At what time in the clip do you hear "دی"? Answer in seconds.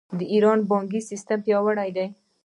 1.97-2.07